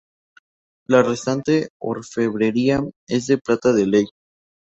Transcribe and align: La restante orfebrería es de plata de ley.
La 0.87 1.03
restante 1.03 1.69
orfebrería 1.79 2.79
es 3.07 3.27
de 3.27 3.37
plata 3.37 3.71
de 3.71 3.85
ley. 3.85 4.05